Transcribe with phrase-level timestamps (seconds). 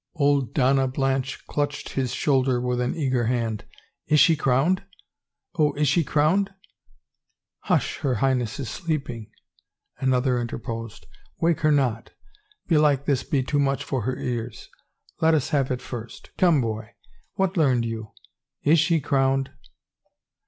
[0.15, 3.65] Old Donna Blanche clutched his shoulder with an eager hand.
[4.07, 4.83] Is she crowned?
[5.59, 6.49] Oh, is she crowned?"
[7.31, 9.29] *' Hush, her Highness is sleeping,"
[9.99, 11.05] another interposed."
[11.39, 12.13] Wake her not—
[12.67, 14.69] belike this be too much for her ears.
[15.21, 16.31] Let us have it first.
[16.35, 16.95] Come, boy,
[17.35, 18.11] what learned you?
[18.63, 19.51] Is she crowned